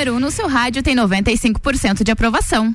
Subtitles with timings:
[0.00, 2.74] número 1 um no seu rádio tem 95% de aprovação.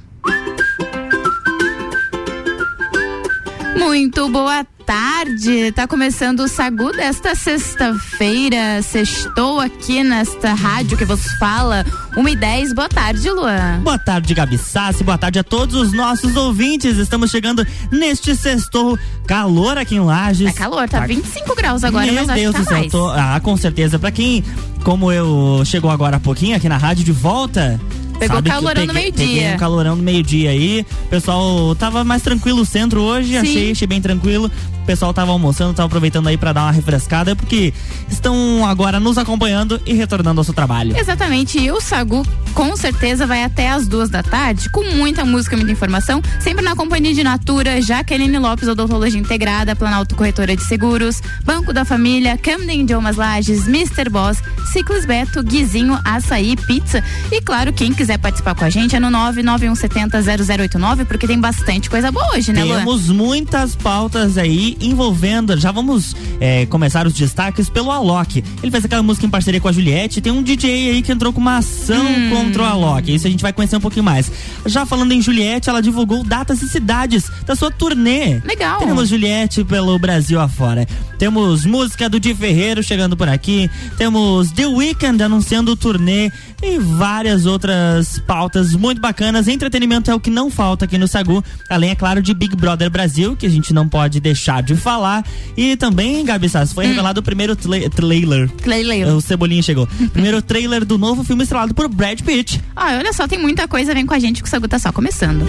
[3.76, 5.72] Muito boa tarde.
[5.72, 8.80] Tá começando o Sagu desta sexta-feira.
[8.84, 11.84] Sextou aqui nesta rádio que vos fala.
[12.16, 12.74] 1 e 10.
[12.74, 13.79] Boa tarde, Luan.
[13.81, 15.04] Boa tarde, Gabi Sassi.
[15.04, 16.98] Boa tarde a todos os nossos ouvintes.
[16.98, 18.98] Estamos chegando neste sextou.
[19.27, 20.54] Calor aqui em Lages.
[20.54, 22.89] Tá calor, tá, tá 25 graus agora, Meu mas Deus tá do céu.
[22.89, 23.99] Tô, ah, com certeza.
[23.99, 24.44] Pra quem,
[24.84, 27.80] como eu, chegou agora há pouquinho aqui na rádio de volta.
[28.19, 29.53] Pegou calorão no meio-dia.
[29.55, 30.85] um calorão no meio-dia aí.
[31.05, 34.49] O pessoal tava mais tranquilo o centro hoje, achei, achei bem tranquilo.
[34.81, 37.73] O pessoal tava almoçando, tava aproveitando aí para dar uma refrescada, porque
[38.07, 40.95] estão agora nos acompanhando e retornando ao seu trabalho.
[40.95, 41.57] Exatamente.
[41.57, 45.71] E o Sagu com certeza vai até as duas da tarde, com muita música, muita
[45.71, 51.73] informação, sempre na companhia de Natura, Jaqueline Lopes, odontologia integrada, Planalto Corretora de Seguros, Banco
[51.73, 54.07] da Família, Camden Idiomas Lages, Mr.
[54.09, 54.38] Boss,
[54.72, 57.03] Ciclos Beto, Guizinho, Açaí, Pizza.
[57.31, 62.12] E claro, quem quiser participar com a gente é no 991700089, porque tem bastante coisa
[62.12, 62.78] boa hoje, né, Luan?
[62.78, 65.58] Temos muitas pautas aí envolvendo.
[65.58, 68.44] Já vamos é, começar os destaques pelo Alok.
[68.62, 70.22] Ele fez aquela música em parceria com a Juliette.
[70.22, 72.30] Tem um DJ aí que entrou com uma ação hum.
[72.30, 73.12] contra o Alok.
[73.12, 74.31] Isso a gente vai conhecer um pouquinho mais.
[74.67, 78.40] Já falando em Juliette, ela divulgou datas e cidades da sua turnê.
[78.45, 78.78] Legal.
[78.78, 80.88] Temos Juliette pelo Brasil afora.
[81.17, 83.69] Temos música do Di Ferreiro chegando por aqui.
[83.97, 86.30] Temos The Weeknd anunciando o turnê
[86.62, 87.94] e várias outras
[88.27, 89.47] pautas muito bacanas.
[89.47, 92.89] Entretenimento é o que não falta aqui no Sagu, além, é claro, de Big Brother
[92.89, 95.25] Brasil, que a gente não pode deixar de falar.
[95.55, 96.89] E também, Gabi Sass, foi hum.
[96.89, 98.49] revelado o primeiro trailer.
[98.49, 99.07] Trailer.
[99.16, 99.88] O Cebolinha chegou.
[100.13, 102.61] primeiro trailer do novo filme estrelado por Brad Pitt.
[102.75, 104.91] Ah, olha só, tem muita coisa, vem com a gente que o Sagu tá só
[104.91, 105.45] começando.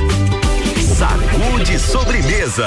[0.97, 2.67] Sagu de sobremesa.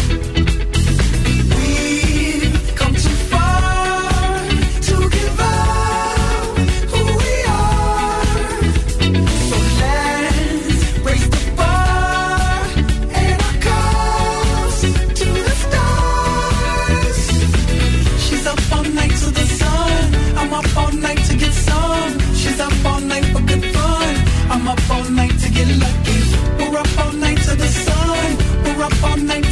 [29.03, 29.50] up all night.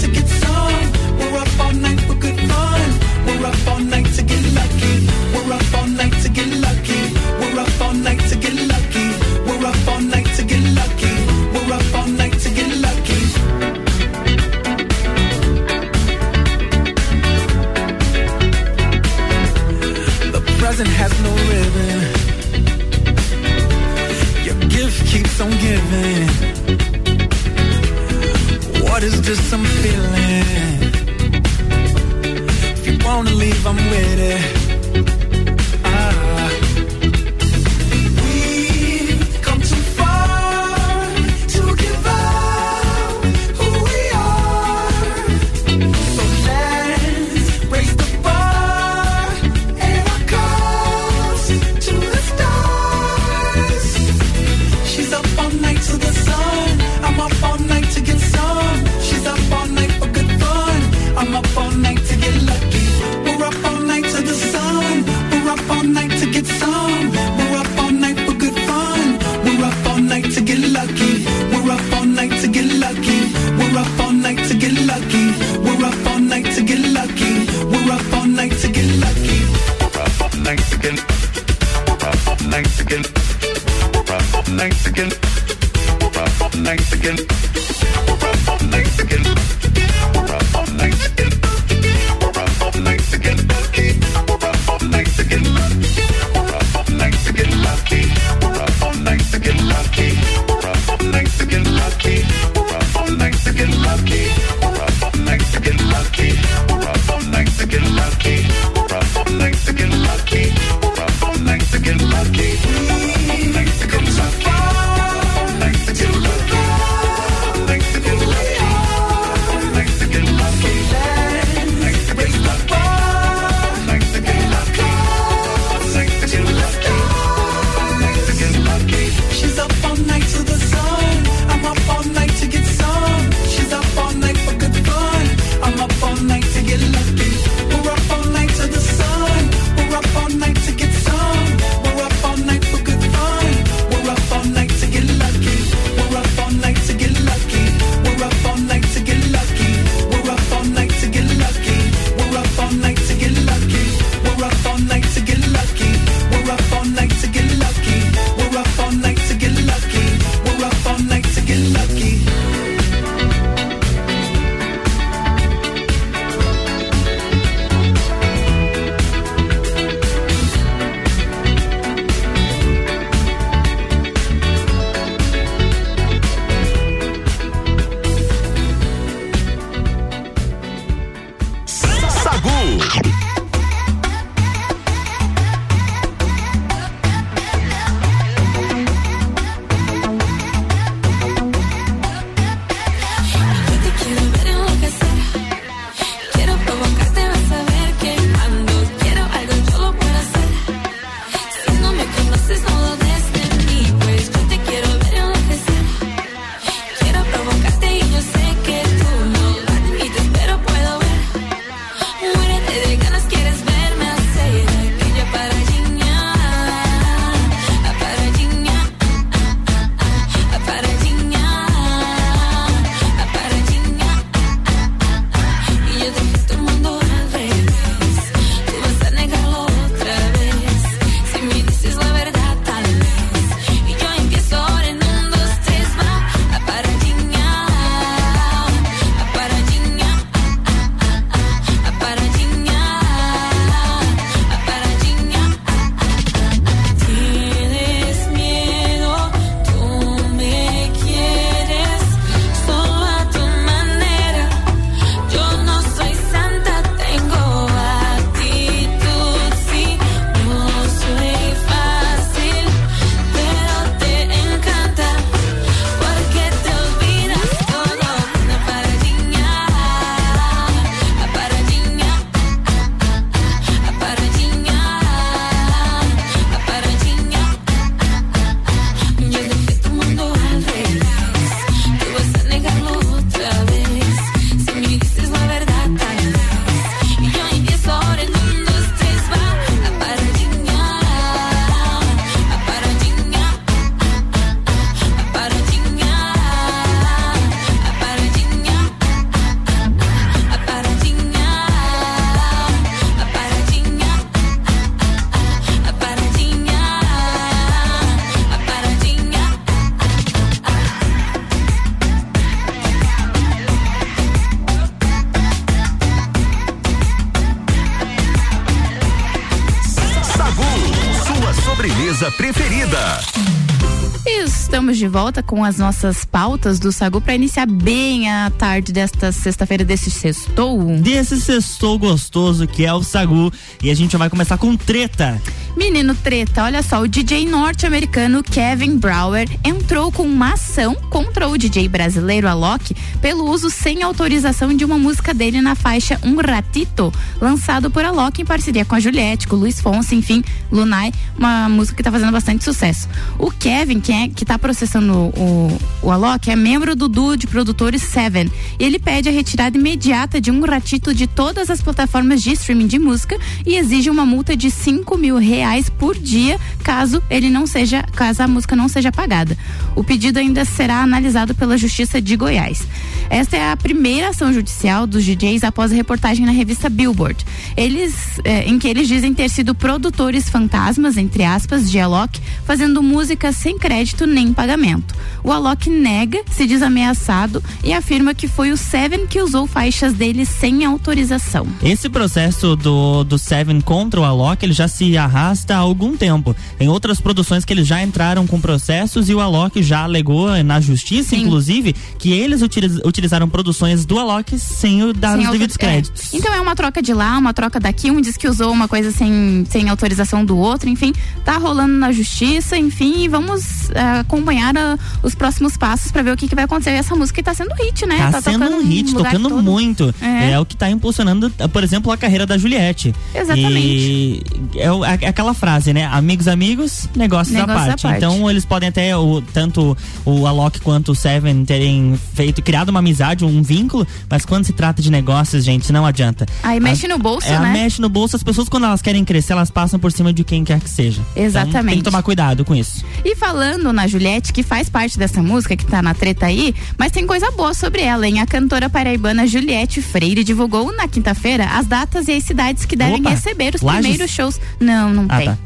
[325.00, 329.86] De volta com as nossas pautas do Sagu para iniciar bem a tarde desta sexta-feira
[329.86, 330.98] desse sextou.
[330.98, 333.50] Desse sextou gostoso que é o Sagu.
[333.82, 335.42] E a gente vai começar com treta.
[335.80, 341.58] Menino treta, olha só, o DJ norte-americano Kevin Brower entrou com uma ação contra o
[341.58, 347.14] DJ brasileiro Alok pelo uso sem autorização de uma música dele na faixa Um Ratito,
[347.40, 351.70] lançado por Alok em parceria com a Juliette, com o Luiz Fonse, enfim, Lunai, uma
[351.70, 353.08] música que está fazendo bastante sucesso.
[353.38, 357.48] O Kevin, que, é, que tá processando o, o Alok, é membro do duo de
[357.48, 358.52] produtores Seven.
[358.78, 362.88] E ele pede a retirada imediata de Um Ratito de todas as plataformas de streaming
[362.88, 367.50] de música e exige uma multa de 5 mil reais reais por dia, caso ele
[367.50, 369.56] não seja, caso a música não seja pagada.
[369.96, 372.88] O pedido ainda será analisado pela Justiça de Goiás.
[373.30, 377.46] Esta é a primeira ação judicial dos DJs após a reportagem na revista Billboard.
[377.78, 383.04] Eles, eh, em que eles dizem ter sido produtores fantasmas, entre aspas, de Alok, fazendo
[383.04, 385.14] música sem crédito nem pagamento.
[385.44, 390.14] O Alok nega, se diz ameaçado e afirma que foi o Seven que usou faixas
[390.14, 391.68] dele sem autorização.
[391.84, 396.56] Esse processo do, do Seven contra o Alok, ele já se arrasta há algum tempo.
[396.78, 400.80] Tem outras produções que eles já entraram com processos e o Alok já alegou na
[400.80, 401.44] justiça, Sim.
[401.44, 405.80] inclusive, que eles utiliz, utilizaram produções do Alok sem o dar Sem os devidos é.
[405.80, 406.34] créditos.
[406.34, 408.12] Então é uma troca de lá, uma troca daqui.
[408.12, 411.14] Um diz que usou uma coisa sem, sem autorização do outro, enfim,
[411.44, 416.34] tá rolando na justiça, enfim, e vamos eh, acompanhar ah, os próximos passos pra ver
[416.34, 416.92] o que, que vai acontecer.
[416.92, 418.30] Essa música tá sendo hit, né?
[418.32, 419.64] Tá, sendo tocando um hit, tocando todo.
[419.64, 420.14] muito.
[420.22, 420.52] É.
[420.52, 420.60] É.
[420.60, 423.14] o que tá impulsionando, por exemplo, a carreira da Juliette.
[423.34, 423.80] Exatamente.
[423.80, 424.44] E
[424.76, 426.06] é, é aquela frase, né?
[426.06, 428.02] Amigos, amigos, negócios à Negócios à parte.
[428.02, 428.18] parte.
[428.18, 433.00] Então eles podem até, o, tanto o Alok quanto o Seven terem feito, criado uma
[433.00, 436.46] amizade, um vínculo, mas quando se trata de negócios, gente, não adianta.
[436.62, 437.72] Aí mexe A- no bolso, é, né?
[437.72, 438.36] mexe no bolso.
[438.36, 441.22] As pessoas, quando elas querem crescer, elas passam por cima de quem quer que seja.
[441.32, 441.88] Então, Exatamente.
[441.88, 443.06] tem que tomar cuidado com isso.
[443.24, 447.14] E falando na Juliette, que faz parte dessa música, que tá na treta aí, mas
[447.14, 448.42] tem coisa boa sobre ela, hein?
[448.42, 453.22] A cantora paraibana Juliette Freire divulgou na quinta-feira as datas e as cidades que devem
[453.22, 454.02] Opa, receber os Lages?
[454.02, 454.60] primeiros shows.
[454.82, 455.46] Não, não Ah, tem.
[455.48, 455.58] tá.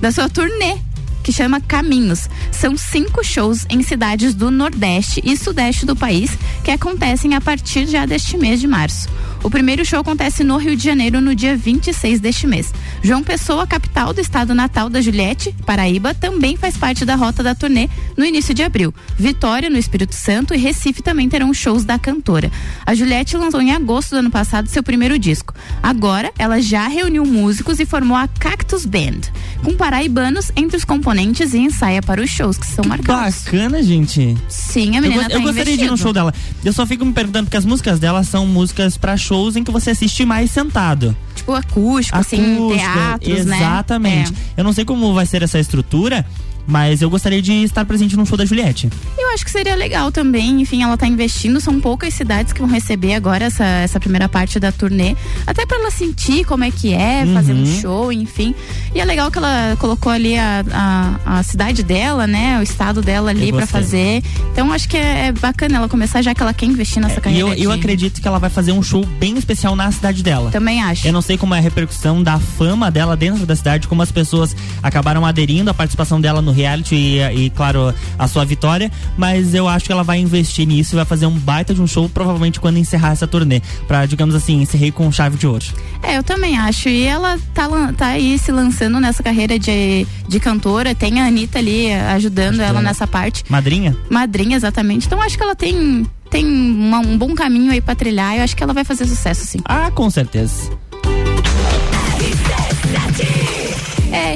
[0.00, 0.76] Da sua turnê.
[1.22, 2.28] Que chama Caminhos.
[2.50, 7.86] São cinco shows em cidades do Nordeste e Sudeste do país que acontecem a partir
[7.86, 9.08] já deste mês de março.
[9.42, 12.72] O primeiro show acontece no Rio de Janeiro no dia 26 deste mês.
[13.02, 17.52] João Pessoa, capital do estado natal da Juliette, Paraíba, também faz parte da rota da
[17.52, 18.94] turnê no início de abril.
[19.18, 22.52] Vitória, no Espírito Santo e Recife também terão shows da cantora.
[22.86, 25.52] A Juliette lançou em agosto do ano passado seu primeiro disco.
[25.82, 29.22] Agora, ela já reuniu músicos e formou a Cactus Band,
[29.64, 33.42] com paraibanos entre os componentes e ensaia para os shows que são marcados.
[33.42, 34.36] Bacana, gente.
[34.48, 36.32] Sim, a Eu, menina go- tá eu gostaria de ir no show dela.
[36.64, 39.70] Eu só fico me perguntando porque as músicas dela são músicas pra shows em que
[39.70, 41.16] você assiste mais sentado.
[41.34, 43.56] Tipo acústico, assim, Acústica, teatros, né?
[43.56, 44.32] Exatamente.
[44.32, 44.60] É.
[44.60, 46.26] Eu não sei como vai ser essa estrutura,
[46.66, 48.88] mas eu gostaria de estar presente no show da Juliette.
[49.18, 52.68] Eu acho que seria legal também, enfim, ela tá investindo, são poucas cidades que vão
[52.68, 55.16] receber agora essa, essa primeira parte da turnê,
[55.46, 57.80] até pra ela sentir como é que é fazer um Uhum.
[57.80, 58.54] show, enfim.
[58.94, 63.00] E é legal que ela colocou ali a, a, a cidade dela, né, o estado
[63.02, 63.66] dela ali gostei.
[63.66, 64.22] fazer.
[64.52, 67.20] Então acho que é, é bacana ela começar já que ela quer investir nessa E
[67.22, 67.48] carreira.
[67.48, 70.50] eu, eu acredito que ela vai fazer um show bem especial na cidade dela.
[70.50, 71.06] Também acho.
[71.06, 74.10] Eu não sei como é a repercussão da fama dela dentro da cidade, como as
[74.12, 79.54] pessoas acabaram aderindo à participação dela no reality e, e, claro, a sua vitória, mas
[79.54, 82.08] eu acho que ela vai investir nisso e vai fazer um baita de um show,
[82.08, 83.60] provavelmente quando encerrar essa turnê.
[83.88, 85.64] Pra, digamos assim, encerrei com chave de ouro.
[86.02, 86.88] É, eu também acho.
[86.88, 90.94] E ela tá, tá aí se lançando nessa carreira de, de cantora.
[90.94, 93.44] Tem a Anitta ali ajudando ela nessa parte.
[93.48, 93.96] Madrinha?
[94.10, 95.06] Madrinha, exatamente.
[95.06, 98.36] Então acho que ela tem, tem uma- um bom caminho aí pra trilhar.
[98.36, 99.58] Eu acho que ela vai fazer sucesso, sim.
[99.64, 100.70] Ah, com certeza.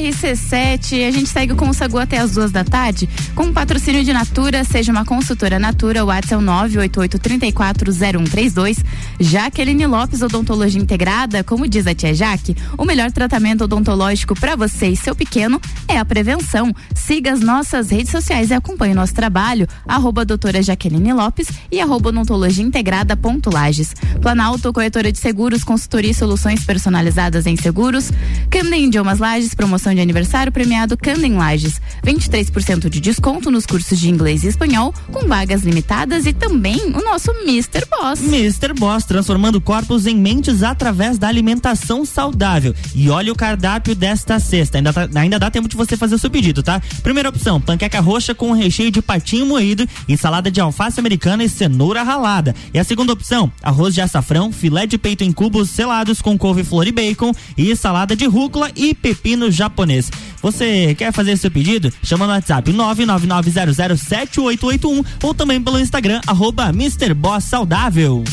[0.07, 4.05] RC7, a gente segue com o Sagu até as duas da tarde, com o patrocínio
[4.05, 8.85] de Natura, seja uma consultora Natura, o WhatsApp é o 988340132.
[9.19, 14.89] Jaqueline Lopes Odontologia Integrada, como diz a tia Jaque, o melhor tratamento odontológico para você
[14.89, 15.59] e seu pequeno
[15.89, 16.75] é a prevenção.
[16.95, 21.81] Siga as nossas redes sociais e acompanhe o nosso trabalho, arroba doutora Jaqueline Lopes e
[21.81, 23.95] arroba odontologia integrada ponto Lages.
[24.21, 28.13] Planalto, corretora de seguros, consultoria e soluções personalizadas em seguros.
[28.51, 31.81] Camden Idiomas Lages, promoção de aniversário premiado Camden Lages.
[32.05, 37.03] 23% de desconto nos cursos de inglês e espanhol, com vagas limitadas e também o
[37.05, 37.85] nosso Mr.
[37.91, 38.21] Boss.
[38.23, 38.73] Mr.
[38.75, 42.75] Boss, transformando corpos em mentes através da alimentação saudável.
[42.95, 44.79] E olha o cardápio desta sexta.
[44.79, 46.81] Ainda, tá- ainda dá tempo de você fazer o seu pedido, tá?
[47.03, 51.49] Primeira opção: panqueca roxa com recheio de patinho moído e salada de alface americana e
[51.49, 52.55] cenoura ralada.
[52.73, 56.65] E a segunda opção: arroz de açafrão, filé de peito em cubos selados com couve,
[56.65, 60.11] flor e bacon e salada de rúcula e pepino japonês japonês.
[60.43, 61.93] Você quer fazer seu pedido?
[62.03, 67.15] Chama no WhatsApp 999007881 ou também pelo Instagram, arroba Mr.
[67.15, 68.25] Boss Saudável.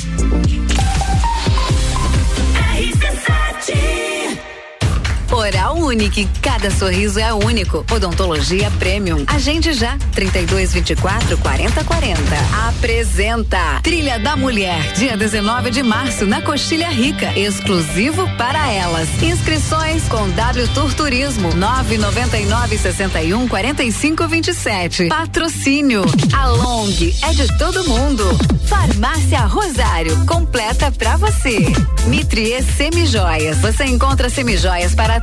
[5.43, 6.25] Oral Unique.
[6.41, 7.85] Cada sorriso é único.
[7.91, 9.25] Odontologia Premium.
[9.27, 9.97] Agende já.
[10.13, 12.21] 32 24 40 40.
[12.69, 14.93] Apresenta Trilha da Mulher.
[14.93, 17.37] Dia 19 de março na Coxilha Rica.
[17.37, 19.09] Exclusivo para elas.
[19.21, 21.53] Inscrições com W Tour Turismo.
[21.53, 25.07] 999 61 45 27.
[25.09, 26.05] Patrocínio.
[26.31, 26.87] A Long
[27.21, 28.23] é de todo mundo.
[28.65, 30.25] Farmácia Rosário.
[30.25, 31.59] Completa pra você.
[32.05, 33.57] Mitrie Semijoias.
[33.57, 35.19] Você encontra semijoias para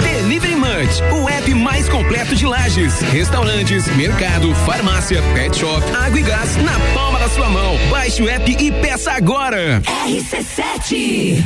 [0.00, 6.22] Delivery Munch, o app mais completo de lajes, restaurantes, mercado, farmácia, pet shop, água e
[6.22, 7.76] gás na palma da sua mão.
[7.90, 9.82] Baixe o app e peça agora.
[10.06, 11.42] RC7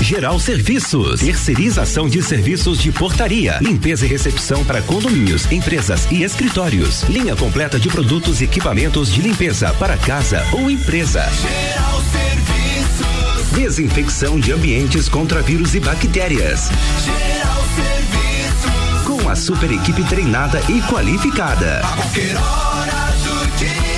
[0.00, 7.02] Geral Serviços, terceirização de serviços de portaria, limpeza e recepção para condomínios, empresas e escritórios.
[7.08, 11.22] Linha completa de produtos e equipamentos de limpeza para casa ou empresa.
[11.22, 12.65] Geral Serviços.
[13.56, 16.68] Desinfecção de ambientes contra vírus e bactérias.
[17.02, 19.02] Geral Serviços.
[19.06, 21.80] Com a super equipe treinada e qualificada.
[21.80, 23.95] A qualquer hora do dia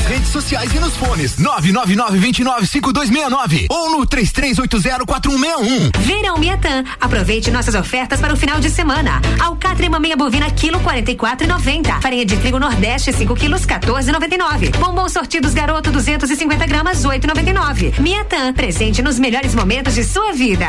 [0.00, 5.90] Nas redes sociais e nos fones 999-295269 ou no 33804161.
[5.98, 6.84] Verão Miatã.
[6.98, 9.20] Aproveite nossas ofertas para o final de semana.
[9.38, 12.00] Alcatra e bovina quilo 44,90.
[12.00, 14.74] Farinha de trigo Nordeste 5 quilos 14,99.
[14.78, 18.00] Bombom sortidos Garoto 250 gramas 8,99.
[18.00, 18.54] Miatã.
[18.54, 20.68] Presente nos melhores momentos de sua vida.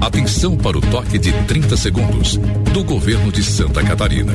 [0.00, 2.36] Atenção para o toque de 30 segundos
[2.72, 4.34] do governo de Santa Catarina.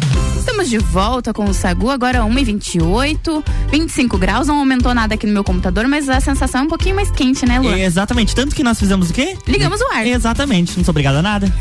[0.41, 5.33] Estamos de volta com o Sagu, agora 1h28, 25 graus, não aumentou nada aqui no
[5.33, 7.71] meu computador, mas a sensação é um pouquinho mais quente, né, Lu?
[7.71, 9.37] Exatamente, tanto que nós fizemos o quê?
[9.47, 10.05] Ligamos o ar.
[10.05, 11.53] Exatamente, não sou obrigado a nada.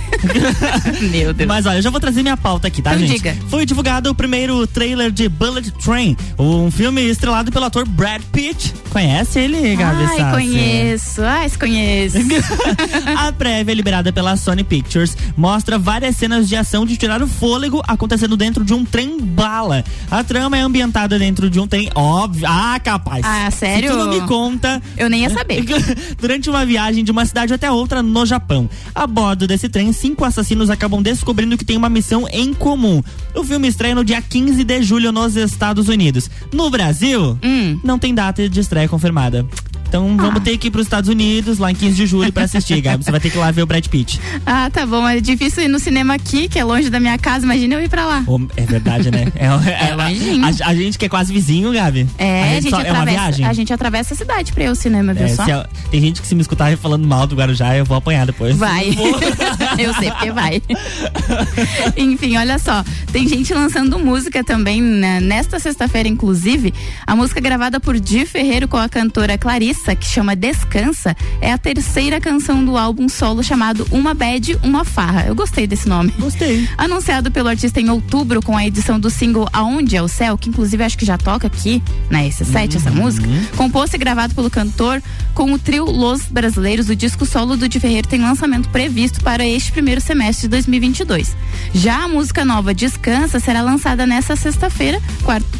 [1.13, 1.47] Meu Deus.
[1.47, 3.19] Mas olha, eu já vou trazer minha pauta aqui, tá, Então gente?
[3.19, 3.37] diga.
[3.51, 8.73] Foi divulgado o primeiro trailer de Bullet Train, um filme estrelado pelo ator Brad Pitt.
[8.89, 10.35] Conhece ele, Gabi Ai, Sassi?
[10.35, 11.23] conheço.
[11.23, 12.17] Ai, se conheço.
[13.19, 17.83] A prévia liberada pela Sony Pictures mostra várias cenas de ação de tirar o fôlego
[17.87, 19.85] acontecendo dentro de um trem bala.
[20.11, 22.47] A trama é ambientada dentro de um trem óbvio.
[22.49, 23.23] Ah, capaz.
[23.25, 23.91] Ah, sério?
[23.93, 24.83] Se tu não me conta.
[24.97, 25.65] Eu nem ia saber.
[26.21, 28.69] Durante uma viagem de uma cidade até outra no Japão.
[28.95, 33.03] A bordo desse trem, cinco assassinos acabam descobrindo que tem uma missão em comum.
[33.35, 36.31] O filme estreia no dia 15 de julho nos Estados Unidos.
[36.53, 37.79] No Brasil, Hum.
[37.85, 39.47] não tem data de estreia confirmada.
[39.91, 40.23] Então Ah.
[40.23, 42.81] vamos ter que ir para os Estados Unidos lá em 15 de julho pra assistir,
[42.81, 43.03] Gabi.
[43.05, 44.21] Você vai ter que ir lá ver o Brad Pitt.
[44.47, 45.07] Ah, tá bom.
[45.09, 47.45] É difícil ir no cinema aqui, que é longe da minha casa.
[47.45, 48.25] Imagina eu ir pra lá.
[48.57, 49.27] É verdade, né?
[49.37, 49.47] É,
[49.91, 50.45] É longinho.
[50.45, 52.07] a, a gente que é quase vizinho, Gabi.
[52.19, 53.47] É, a gente, só- é uma atravessa, viagem.
[53.47, 55.43] a gente atravessa a cidade pra ir ao cinema, viu É, só?
[55.43, 58.57] a- tem gente que se me escutar falando mal do Guarujá, eu vou apanhar depois.
[58.57, 58.89] Vai.
[59.79, 60.63] eu sei porque vai.
[61.97, 62.85] Enfim, olha só.
[63.13, 65.21] Tem gente lançando música também né?
[65.21, 66.73] nesta sexta-feira, inclusive.
[67.07, 69.37] A música gravada por Di Ferreiro com a cantora
[69.81, 74.85] Clarissa, que chama Descansa, é a terceira canção do álbum solo chamado Uma Bad, Uma
[74.85, 75.25] Farra.
[75.27, 76.13] Eu gostei desse nome.
[76.19, 76.69] Gostei.
[76.77, 80.49] Anunciado pelo artista em outubro com a edição do single Aonde é o Céu, que
[80.49, 85.03] inclusive acho que já toca aqui na S7 essa música, composto e gravado pelo cantor
[85.35, 89.47] com o trio Los Brasileiros, o disco solo do Di Ferreiro tem lançamento previsto para
[89.47, 91.35] este primeiro semestre de 2022.
[91.73, 95.01] Já a música nova Descansa será lançada nesta sexta-feira,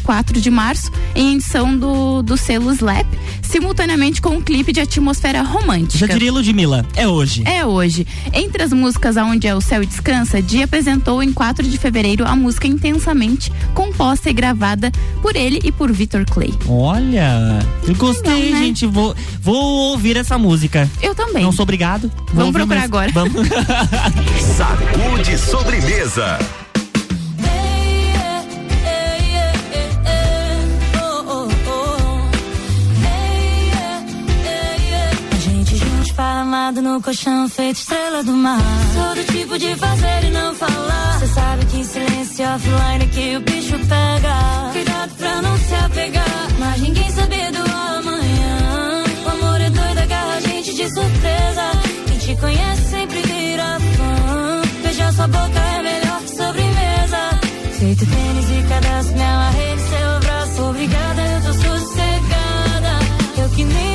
[0.03, 3.07] 4 de março, em edição do, do selo Slap,
[3.51, 6.07] simultaneamente com um clipe de atmosfera romântica.
[6.07, 7.43] Já diria Ludmilla, é hoje.
[7.45, 8.07] É hoje.
[8.33, 12.25] Entre as músicas Aonde é o Céu e Descansa, Di apresentou em 4 de fevereiro
[12.25, 14.89] a música Intensamente, composta e gravada
[15.21, 16.53] por ele e por Victor Clay.
[16.67, 18.65] Olha, eu gostei, Não, né?
[18.65, 18.85] gente.
[18.85, 20.89] Vou, vou ouvir essa música.
[21.01, 21.43] Eu também.
[21.43, 22.09] Não sou obrigado.
[22.27, 22.95] Vou Vamos procurar mesmo.
[22.97, 23.11] agora.
[23.11, 23.47] Vamos.
[24.55, 26.39] Sacude sobremesa.
[36.71, 38.59] Esparramado no colchão feito estrela do mar.
[38.93, 41.19] Todo tipo de fazer e não falar.
[41.19, 44.71] Cê sabe que em silêncio offline que o bicho pega.
[44.71, 46.47] Cuidado pra não se apegar.
[46.59, 49.03] Mas ninguém sabe do amanhã.
[49.25, 51.71] O amor é doido, agarra a gente de surpresa.
[52.07, 54.61] Quem te conhece sempre vira fã.
[54.83, 57.39] Beijar sua boca é melhor que sobremesa.
[57.79, 60.63] Feito tênis e cadastro, amarrei no seu braço.
[60.69, 62.99] Obrigada, eu tô sossegada.
[63.37, 63.91] Eu que nem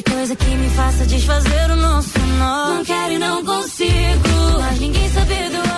[0.00, 2.74] qualquer coisa que me faça desfazer o nosso nó.
[2.74, 5.69] Não quero e não consigo, mas ninguém sabe do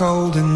[0.00, 0.49] cold and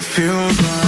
[0.00, 0.79] it feels like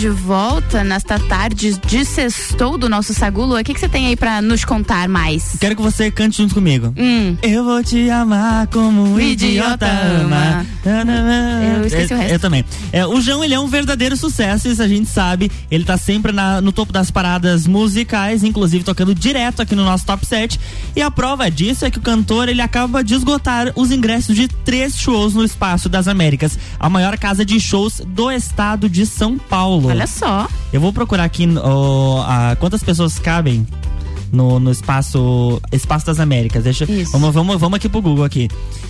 [0.00, 3.58] de volta nesta tarde de sextou do nosso Sagulo.
[3.58, 5.56] O que, você tem aí pra nos contar mais?
[5.60, 6.94] Quero que você cante junto comigo.
[6.96, 7.36] Hum.
[7.42, 10.64] Eu vou te amar como um idiota ama.
[10.84, 12.32] Eu esqueci o resto.
[12.32, 12.64] Eu também.
[12.92, 15.50] É, o João, ele é um verdadeiro sucesso, isso a gente sabe.
[15.70, 20.06] Ele tá sempre na- no topo das paradas musicais, inclusive tocando direto aqui no nosso
[20.06, 20.58] top 7.
[20.96, 24.48] E a prova disso é que o cantor, ele acaba de esgotar os ingressos de
[24.48, 29.36] três shows no Espaço das Américas, a maior casa de shows do estado de São
[29.36, 29.89] Paulo.
[29.90, 30.48] Olha só.
[30.72, 33.66] Eu vou procurar aqui ó, a- quantas pessoas cabem
[34.32, 36.64] no, no espaço espaço das Américas.
[36.64, 38.48] Deixa, vamos, vamos, vamos aqui pro Google aqui.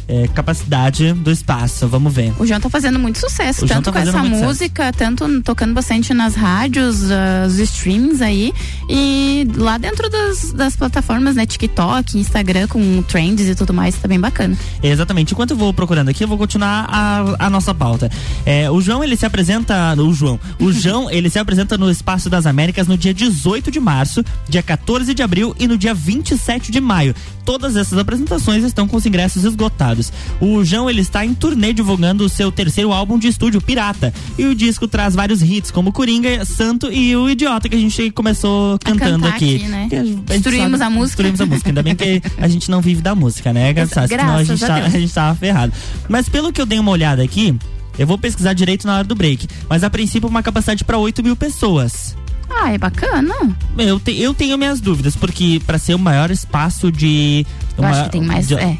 [0.09, 2.33] É, capacidade do espaço, vamos ver.
[2.39, 5.73] O João tá fazendo muito sucesso, O tanto tá com essa música, tanto n- tocando
[5.73, 8.53] bastante nas rádios, ah, os streams aí,
[8.89, 14.09] e lá dentro das, das plataformas, né, TikTok, Instagram, com trends e tudo mais, tá
[14.09, 14.57] bem bacana.
[14.83, 15.33] Exatamente.
[15.33, 18.11] Enquanto eu vou procurando aqui, eu vou continuar a, a nossa pauta.
[18.45, 19.95] É, o João, ele se apresenta.
[19.97, 20.41] O João.
[20.59, 24.63] O João, ele se apresenta no Espaço das Américas no dia 18 de março, dia
[24.63, 27.15] 14 de abril e no dia 27 de maio.
[27.45, 30.13] Todas essas apresentações estão com os ingressos esgotados.
[30.41, 34.13] O João, ele está em turnê divulgando o seu terceiro álbum de estúdio, Pirata.
[34.39, 38.11] E o disco traz vários hits, como Coringa, Santo e o Idiota, que a gente
[38.11, 39.57] começou cantando aqui.
[39.57, 39.89] aqui, né?
[39.93, 41.23] A Destruímos sabe- a música.
[41.23, 41.71] Destruímos a música.
[41.71, 43.73] Ainda bem que a gente não vive da música, né?
[43.73, 45.73] Graças, senão a gente, a tá, a gente tava ferrado.
[46.09, 47.57] Mas pelo que eu dei uma olhada aqui,
[47.99, 49.49] eu vou pesquisar direito na hora do break.
[49.69, 52.17] Mas a princípio, uma capacidade para 8 mil pessoas.
[52.51, 53.35] Ah, é bacana.
[53.79, 57.47] Eu, te- eu tenho minhas dúvidas, porque para ser o maior espaço de.
[57.79, 58.77] Eu o acho que tem mais, De, é.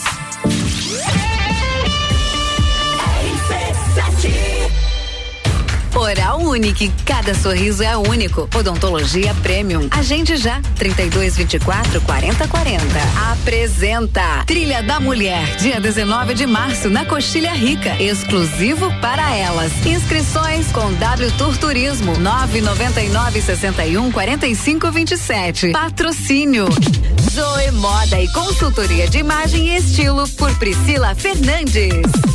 [6.06, 8.48] Oral Unique, cada sorriso é único.
[8.56, 9.88] Odontologia Premium.
[9.90, 12.84] Agende já, 3224 4040.
[13.32, 18.00] Apresenta Trilha da Mulher, dia 19 de março, na Coxilha Rica.
[18.00, 19.72] Exclusivo para elas.
[19.84, 25.72] Inscrições com W Tour Turismo, 999 61 45 27.
[25.72, 26.68] Patrocínio.
[27.32, 32.35] Zoe Moda e Consultoria de Imagem e Estilo por Priscila Fernandes.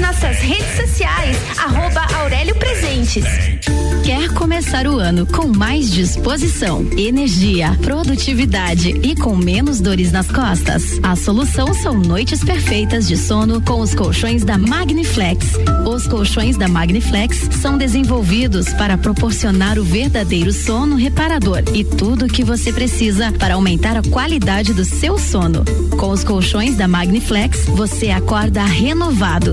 [0.00, 3.24] nossas redes sociais, arroba Aurélio Presentes.
[4.04, 10.98] Quer começar o ano com mais disposição, energia, produtividade e com menos dores nas costas?
[11.02, 15.44] A solução são noites perfeitas de sono com os colchões da Magniflex.
[15.86, 22.28] Os colchões da Magniflex são desenvolvidos para proporcionar o verdadeiro sono reparador e tudo o
[22.28, 25.64] que você precisa para aumentar a qualidade do seu sono.
[25.98, 29.52] Com os colchões da Magniflex, você acorda renovado,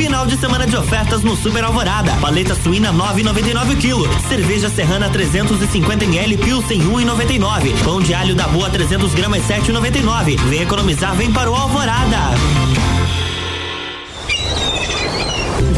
[0.00, 2.16] Final de semana de ofertas no Super Alvorada.
[2.22, 4.28] Paleta suína 9,99 kg.
[4.30, 7.84] Cerveja Serrana 350 ml Pilsen 1,99.
[7.84, 10.40] Pão de alho da Boa 300 gramas 7,99.
[10.48, 12.99] Vem economizar, vem para o Alvorada.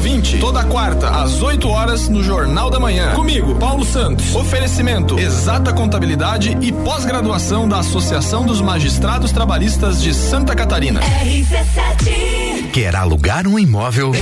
[0.00, 3.12] Ouvinte, toda quarta, às 8 horas, no Jornal da Manhã.
[3.14, 4.34] Comigo, Paulo Santos.
[4.34, 11.00] Oferecimento: Exata Contabilidade e pós-graduação da Associação dos Magistrados Trabalhistas de Santa Catarina.
[12.72, 14.12] Quer alugar um imóvel?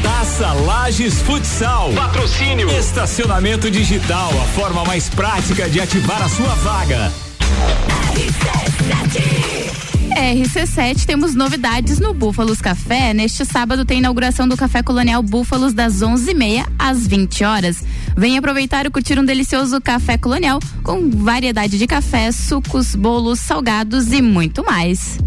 [0.00, 1.90] Taça Lages Futsal.
[1.92, 2.70] Patrocínio.
[2.70, 7.12] Estacionamento digital, a forma mais prática de ativar a sua vaga.
[8.14, 9.39] RC7
[11.10, 13.12] temos novidades no Búfalos Café.
[13.12, 17.84] Neste sábado tem inauguração do Café Colonial Búfalos das 11h30 às 20 horas.
[18.16, 24.12] Venha aproveitar e curtir um delicioso café colonial com variedade de cafés, sucos, bolos, salgados
[24.12, 25.18] e muito mais.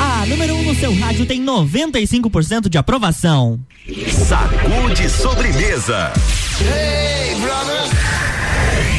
[0.00, 3.58] A número 1 um no seu rádio tem 95% de aprovação.
[4.08, 6.12] Sacude sobremesa.
[6.60, 7.34] Hey,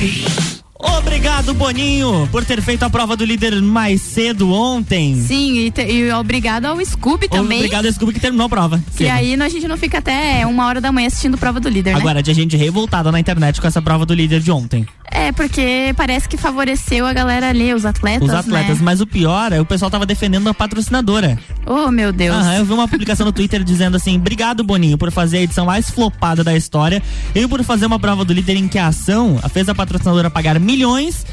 [0.03, 0.52] Hey.
[0.83, 5.15] Obrigado, Boninho, por ter feito a prova do líder mais cedo ontem.
[5.15, 7.59] Sim, e, te, e obrigado ao Scooby também.
[7.59, 8.83] Obrigado ao Scooby que terminou a prova.
[8.97, 11.95] Que aí a gente não fica até uma hora da manhã assistindo prova do líder,
[11.95, 12.21] Agora, né?
[12.21, 14.85] de gente revoltada na internet com essa prova do líder de ontem.
[15.09, 18.83] É, porque parece que favoreceu a galera ali, os atletas, Os atletas, né?
[18.83, 21.37] mas o pior é o pessoal tava defendendo a patrocinadora.
[21.65, 22.35] Oh, meu Deus.
[22.35, 25.67] Aham, eu vi uma publicação no Twitter dizendo assim: obrigado, Boninho, por fazer a edição
[25.67, 27.01] mais flopada da história
[27.35, 30.59] e por fazer uma prova do líder em que a ação fez a patrocinadora pagar
[30.73, 31.23] milhões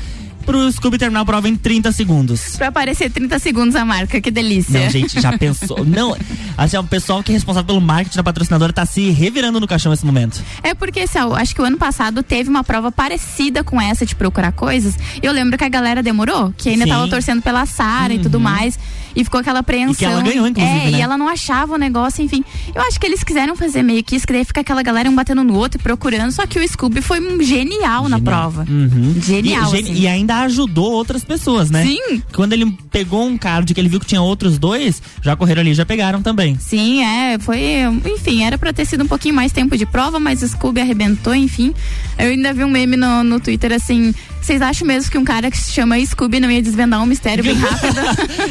[0.45, 2.57] pro Scooby terminar a prova em 30 segundos.
[2.57, 4.81] Pra aparecer 30 segundos a marca, que delícia.
[4.85, 5.85] Não, gente, já pensou?
[5.87, 6.17] Não,
[6.57, 9.91] assim, o pessoal que é responsável pelo marketing da patrocinadora tá se revirando no caixão
[9.91, 10.43] nesse momento.
[10.63, 14.15] É porque, Sal, acho que o ano passado teve uma prova parecida com essa de
[14.15, 14.95] procurar coisas.
[15.23, 16.91] Eu lembro que a galera demorou, que ainda Sim.
[16.91, 18.79] tava torcendo pela Sara e tudo mais.
[19.15, 19.93] E ficou aquela apreensão.
[19.93, 20.99] E que ela ganhou, inclusive, É, né?
[20.99, 22.45] e ela não achava o negócio, enfim.
[22.73, 25.15] Eu acho que eles quiseram fazer meio que isso, que daí fica aquela galera um
[25.17, 26.31] batendo no outro e procurando.
[26.31, 28.65] Só que o Scooby foi um genial, na prova.
[28.71, 29.17] Uhum.
[29.21, 29.93] Genial, E, assim.
[29.95, 31.85] e ainda ajudou outras pessoas, né?
[31.85, 32.23] Sim.
[32.33, 35.75] Quando ele pegou um card que ele viu que tinha outros dois, já correram ali,
[35.75, 36.59] já pegaram também.
[36.59, 37.61] Sim, é, foi,
[38.07, 41.35] enfim, era pra ter sido um pouquinho mais tempo de prova, mas o Scooby arrebentou,
[41.35, 41.75] enfim.
[42.19, 45.51] Eu ainda vi um meme no, no Twitter assim, vocês acham mesmo que um cara
[45.51, 48.01] que se chama Scooby não ia desvendar um mistério bem rápido?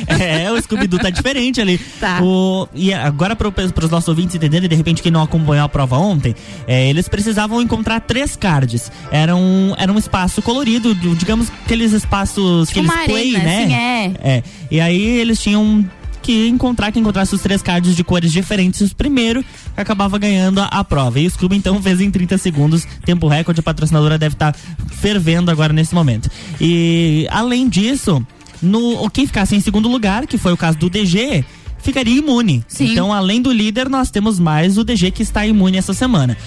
[0.21, 1.77] é, o Scooby-Doo tá diferente ali.
[1.99, 2.21] Tá.
[2.21, 5.97] O, e agora para os nossos ouvintes entenderem, de repente quem não acompanhou a prova
[5.97, 6.35] ontem,
[6.67, 8.91] é, eles precisavam encontrar três cards.
[9.11, 13.63] Era um, era um espaço colorido, digamos aqueles espaços Tipo que eles uma play, né?
[13.63, 14.37] assim, é.
[14.37, 14.43] É.
[14.71, 15.85] E aí eles tinham
[16.29, 19.43] que encontrar que encontrasse os três cards de cores diferentes primeiro
[19.75, 21.19] acabava ganhando a, a prova.
[21.19, 24.55] E o Scooby então fez em 30 segundos, tempo recorde, a patrocinadora deve estar
[24.91, 26.29] fervendo agora nesse momento.
[26.61, 28.23] E além disso,
[28.61, 31.43] no quem ficasse em segundo lugar, que foi o caso do DG,
[31.79, 32.63] ficaria imune.
[32.67, 32.91] Sim.
[32.91, 36.37] Então, além do líder, nós temos mais o DG que está imune essa semana.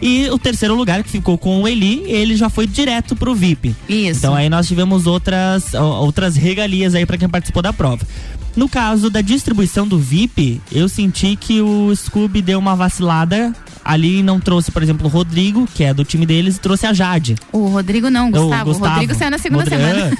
[0.00, 3.74] E o terceiro lugar que ficou com o Eli, ele já foi direto pro VIP.
[3.88, 4.18] Isso.
[4.18, 8.06] Então aí nós tivemos outras outras regalias aí para quem participou da prova.
[8.56, 14.18] No caso da distribuição do VIP, eu senti que o Scooby deu uma vacilada ali
[14.20, 16.92] e não trouxe, por exemplo, o Rodrigo, que é do time deles, e trouxe a
[16.92, 17.34] Jade.
[17.50, 18.70] O Rodrigo não, O Gustavo.
[18.70, 20.16] O Rodrigo saiu na segunda Rodrigo- semana.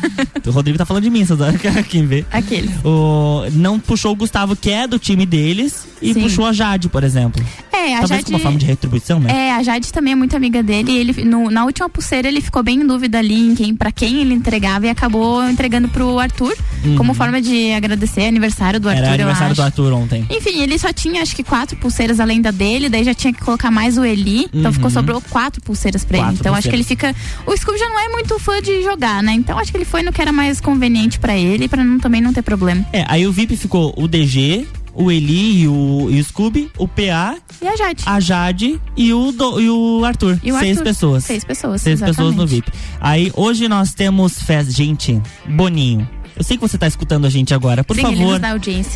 [0.47, 1.25] o Rodrigo tá falando de mim,
[1.89, 2.25] quem vê.
[2.33, 2.71] Aquele.
[2.85, 6.23] O, não puxou o Gustavo, que é do time deles, e Sim.
[6.23, 7.45] puxou a Jade, por exemplo.
[7.83, 8.25] É, a Talvez Jade.
[8.25, 9.49] como uma forma de retribuição, né?
[9.49, 10.93] É, a Jade também é muito amiga dele.
[10.97, 14.21] Ele, no- na última pulseira, ele ficou bem em dúvida ali em quem, pra quem
[14.21, 16.55] ele entregava e acabou entregando pro Arthur,
[16.85, 16.97] Uhum.
[16.97, 19.03] como forma de agradecer aniversário do Arthur.
[19.05, 20.27] Era aniversário do Arthur ontem.
[20.31, 23.41] Enfim, ele só tinha acho que quatro pulseiras além da dele, daí já tinha que
[23.41, 24.47] colocar mais o Eli.
[24.53, 24.73] Então Uhum.
[24.73, 26.27] ficou sobrou quatro pulseiras pra ele.
[26.27, 27.17] Quatro Então acho que ele pulseiras.
[27.17, 27.51] fica.
[27.51, 29.33] O Scooby já não é muito fã de jogar, né?
[29.33, 32.21] Então acho que ele foi no que era mais conveniente pra ele, pra não, também
[32.21, 32.85] não ter problema.
[32.93, 36.87] É, aí o VIP ficou o DG, o Eli e o, e o Scooby, o
[36.87, 38.03] PA, E a Jade.
[38.07, 40.39] a Jade e o, do- e o Arthur.
[40.43, 40.85] E o Seis Arthur.
[40.85, 41.25] pessoas.
[41.25, 41.81] Seis pessoas.
[41.83, 42.51] Seis pessoas no exatamente.
[42.67, 42.73] VIP.
[43.01, 44.71] Aí hoje nós temos festa.
[44.73, 46.09] Gente, Boninho.
[46.35, 47.85] Eu sei que você tá escutando a gente agora.
[47.85, 48.41] Por Sim, favor.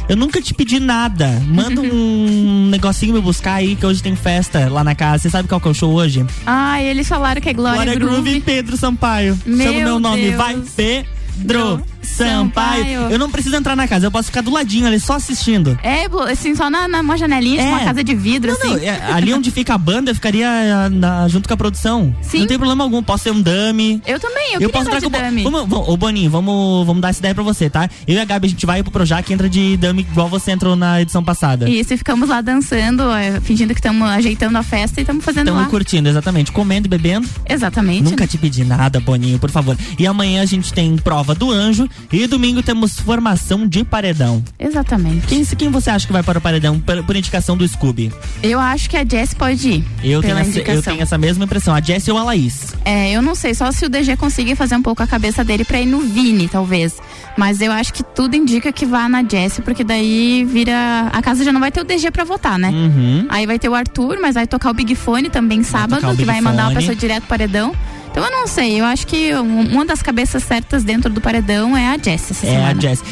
[0.08, 1.28] Eu nunca te pedi nada.
[1.46, 5.22] Manda um negocinho me buscar aí, que hoje tem festa lá na casa.
[5.24, 6.24] Você sabe qual que é o show hoje?
[6.46, 8.36] Ah, eles falaram que é Glória, Glória Groove Groove.
[8.38, 9.38] e Pedro Sampaio.
[9.44, 10.22] Meu Chama o meu nome.
[10.22, 10.34] Deus.
[10.36, 11.84] Vai, Pedro Sampaio.
[12.02, 13.00] Sampaio.
[13.10, 15.78] Eu não preciso entrar na casa, eu posso ficar do ladinho ali, só assistindo.
[15.82, 17.72] É, assim, só na, na uma janelinha, tipo É.
[17.76, 18.68] uma casa de vidro, Não, assim.
[18.70, 22.14] não, é, ali onde fica a banda, eu ficaria ah, na- junto com a produção.
[22.22, 22.40] Sim.
[22.40, 24.00] Não tem problema algum, posso ser um dummy.
[24.06, 25.42] Eu também, eu, Eu posso entrar de com dummy.
[25.42, 27.88] Vamos, vamos, ô Boninho, vamos, vamos dar essa ideia pra você, tá?
[28.06, 30.52] Eu e a Gabi, a gente vai pro Projac e entra de dummy igual você
[30.52, 31.68] entrou na edição passada.
[31.68, 35.48] Isso, e ficamos lá dançando, é, fingindo que estamos ajeitando a festa e estamos fazendo
[35.48, 36.52] Estamos curtindo, exatamente.
[36.52, 37.28] Comendo e bebendo.
[37.48, 38.04] Exatamente.
[38.04, 39.76] Nunca te pedi nada, Boninho, por favor.
[39.98, 44.42] E amanhã a gente tem prova do anjo e domingo temos formação de paredão.
[44.58, 45.26] Exatamente.
[45.26, 48.12] Quem, quem você acha que vai para o paredão por, por indicação do Scooby?
[48.42, 49.84] Eu acho que a Jess pode ir.
[50.02, 51.74] Eu tenho, essa, eu tenho essa mesma impressão.
[51.74, 52.74] A Jessie ou a Laís?
[52.84, 55.64] É, eu não sei, só se o DG conseguir fazer um pouco a cabeça dele
[55.64, 56.94] pra ir no Vini, talvez.
[57.36, 61.10] Mas eu acho que tudo indica que vá na Jess, porque daí vira.
[61.12, 62.70] A casa já não vai ter o DG pra votar, né?
[62.70, 63.26] Uhum.
[63.28, 66.24] Aí vai ter o Arthur, mas vai tocar o Big Fone também sábado, o que
[66.24, 67.74] vai mandar uma pessoa direto paredão.
[68.16, 71.76] Então eu não sei, eu acho que um- uma das cabeças certas dentro do paredão
[71.76, 72.70] é a Jess essa É semana.
[72.78, 73.04] a Jessie.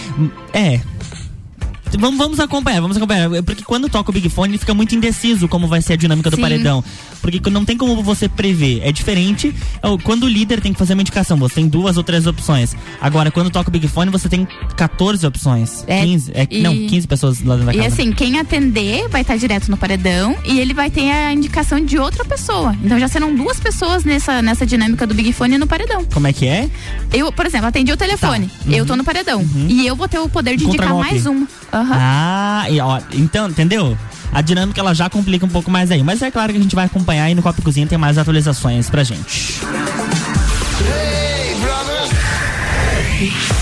[0.55, 0.81] É.
[1.99, 3.29] Vamos, vamos acompanhar, vamos acompanhar.
[3.43, 6.31] Porque quando toca o Big Fone, ele fica muito indeciso como vai ser a dinâmica
[6.31, 6.43] do Sim.
[6.43, 6.83] paredão.
[7.21, 8.81] Porque não tem como você prever.
[8.83, 11.37] É diferente ó, quando o líder tem que fazer uma indicação.
[11.39, 12.77] Você tem duas ou três opções.
[13.01, 15.85] Agora, quando toca o Big Fone, você tem 14 opções.
[15.87, 16.33] É, 15.
[16.35, 17.89] É, e- Não, 15 pessoas lá dentro da E casa.
[17.95, 21.99] assim, quem atender vai estar direto no paredão e ele vai ter a indicação de
[21.99, 22.77] outra pessoa.
[22.85, 26.05] Então já serão duas pessoas nessa, nessa dinâmica do Big Fone no paredão.
[26.13, 26.69] Como é que é?
[27.13, 28.51] Eu, por exemplo, atendi o telefone.
[28.67, 28.73] Uhum.
[28.73, 29.45] Eu tô no paredão.
[29.69, 31.11] E eu vou ter o poder de indicar Contragolpe.
[31.11, 31.47] mais uma.
[31.85, 31.97] Aham.
[31.99, 33.97] Ah, e, ó, então, entendeu?
[34.33, 36.03] A dinâmica ela já complica um pouco mais aí.
[36.03, 38.19] Mas é claro que a gente vai acompanhar e no Copa e Cozinha tem mais
[38.19, 39.61] atualizações pra gente.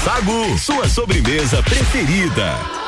[0.03, 2.82] Sagu, sua sobremesa preferida.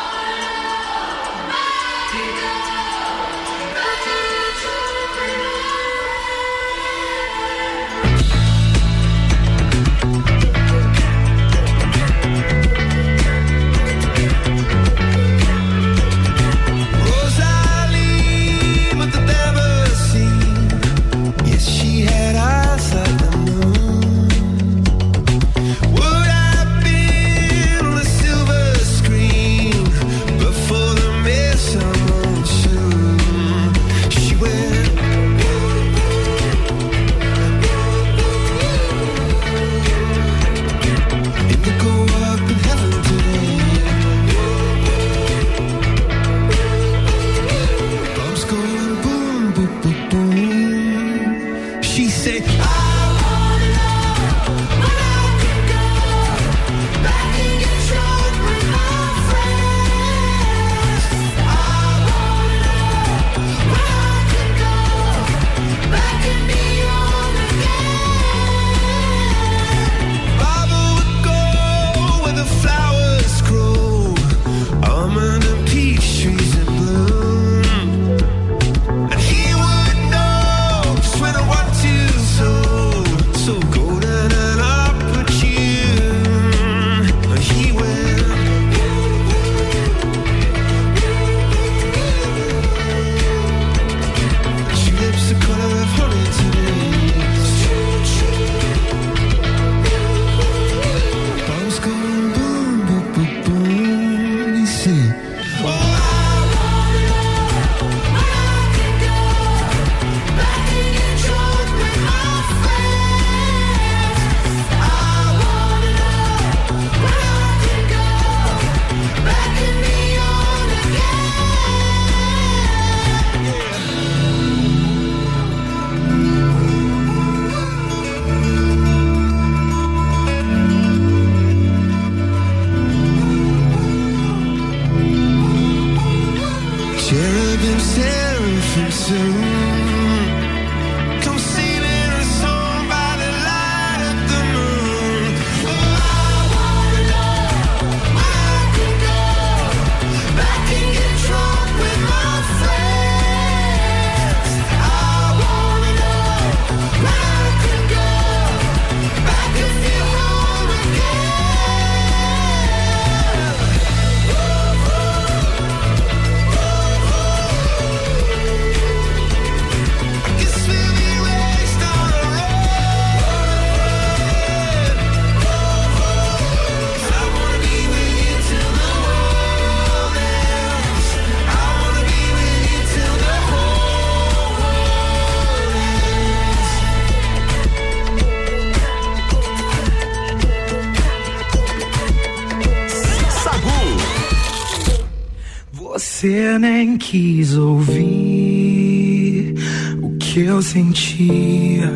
[196.58, 199.54] nem quis ouvir
[200.02, 201.90] o que eu sentia.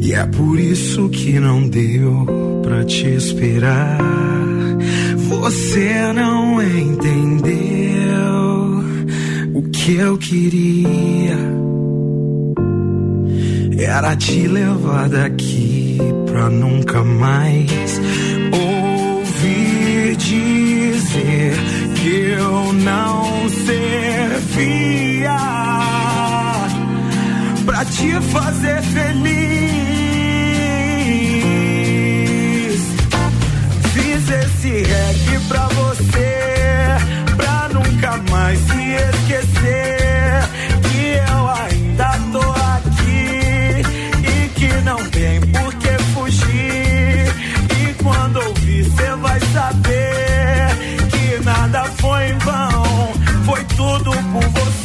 [0.00, 2.26] E é por isso que não deu
[2.62, 3.98] pra te esperar.
[5.16, 7.18] Você não entendeu
[9.54, 11.36] o que eu queria.
[13.78, 18.00] Era te levar daqui pra nunca mais
[22.88, 25.38] não servia
[27.66, 29.28] pra te fazer feliz.
[33.92, 36.96] Fiz esse reggae pra você,
[37.36, 38.87] pra nunca mais se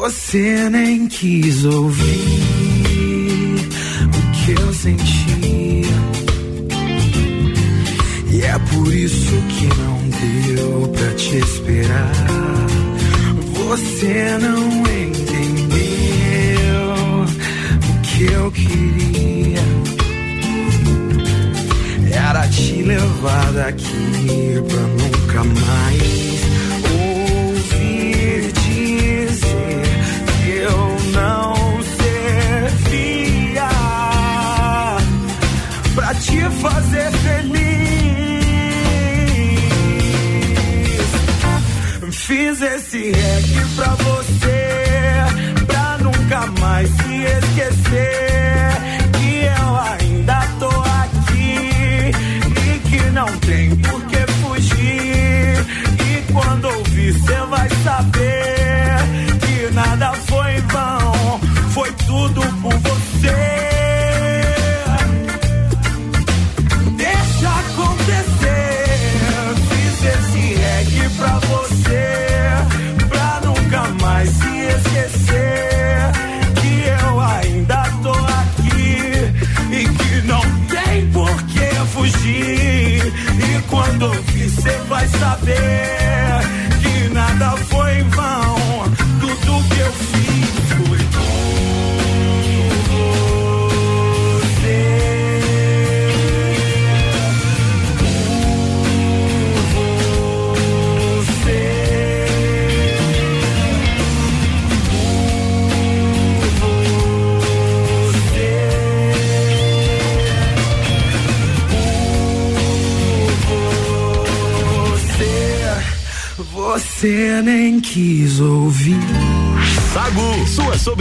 [0.00, 2.08] Você nem quis ouvir
[4.06, 5.82] o que eu senti.
[8.32, 12.12] E é por isso que não deu pra te esperar.
[13.52, 15.74] Você não entendeu
[17.90, 19.60] o que eu queria.
[22.10, 25.09] Era te levar daqui pra não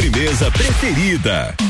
[0.09, 1.68] sobremesa preferida.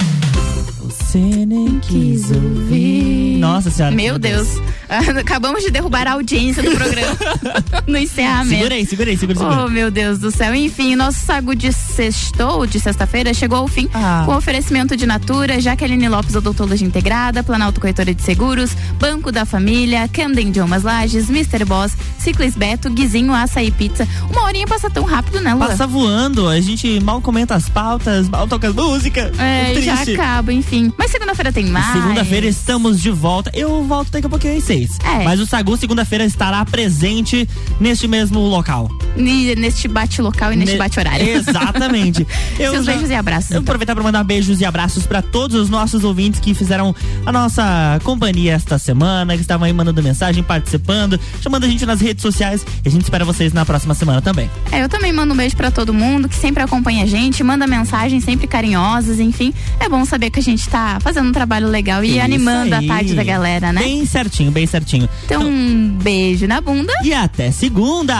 [1.09, 3.39] Você nem quis ouvir.
[3.39, 3.95] Nossa senhora.
[3.95, 4.47] Meu Deus.
[4.47, 4.61] Deus.
[5.19, 7.17] Acabamos de derrubar a audiência do programa
[7.87, 8.57] no encerramento.
[8.57, 9.41] Segurei, segurei, segurei.
[9.41, 10.53] Oh, meu Deus do céu.
[10.53, 14.23] Enfim, nosso sagu de sextou, de sexta-feira, chegou ao fim ah.
[14.25, 20.07] com oferecimento de Natura, Jaqueline Lopes Odontologia Integrada, Planalto Corretora de Seguros, Banco da Família,
[20.07, 21.65] Camden Idiomas Lages, Mr.
[21.65, 24.07] Boss, Ciclis Beto, Guizinho, Açaí Pizza.
[24.29, 25.67] Uma horinha passa tão rápido, né, Lula?
[25.69, 29.37] Passa voando, a gente mal comenta as pautas, mal toca as músicas.
[29.39, 30.91] É, é, já acaba, enfim.
[30.99, 31.93] Mas segunda-feira tem mais.
[31.93, 33.49] Segunda-feira estamos de volta.
[33.55, 34.97] Eu volto daqui a pouquinho às seis.
[35.05, 35.23] É.
[35.23, 37.47] Mas o Sagu, segunda-feira, estará presente
[37.79, 38.89] neste mesmo local.
[39.15, 41.25] E neste bate local e neste Ne- bate horário.
[41.25, 42.27] Exatamente.
[42.59, 43.51] Eu Seus já- beijos e abraços.
[43.51, 46.93] Eu vou aproveitar para mandar beijos e abraços para todos os nossos ouvintes que fizeram
[47.25, 52.01] a nossa companhia esta semana, que estavam aí mandando mensagem, participando, chamando a gente nas
[52.01, 52.65] redes sociais.
[52.83, 54.49] E a gente espera vocês na próxima semana também.
[54.69, 57.65] É, eu também mando um beijo pra todo mundo que sempre acompanha a gente, manda
[57.65, 59.53] mensagens sempre carinhosas, enfim.
[59.79, 60.59] É bom saber que a gente
[60.93, 62.85] tá fazendo um trabalho legal e Isso animando aí.
[62.85, 63.81] a tarde da galera, né?
[63.81, 65.07] Bem certinho, bem certinho.
[65.25, 66.93] Então, um beijo na bunda.
[67.03, 68.15] E até segunda!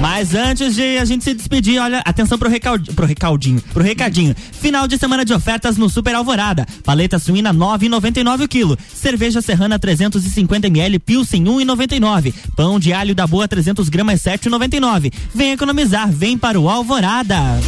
[0.00, 4.36] Mas antes de a gente se despedir, olha, atenção pro, recaldi, pro recaldinho, pro recadinho.
[4.52, 6.66] Final de semana de ofertas no Super Alvorada.
[6.84, 8.78] Paleta suína 9,99 o quilo.
[8.94, 12.34] Cerveja serrana 350 ml, Pilsen 1,99.
[12.54, 15.12] Pão de alho da boa 300 gramas 7,99.
[15.34, 17.58] Vem economizar, vem para o Alvorada.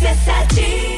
[0.00, 0.89] RC7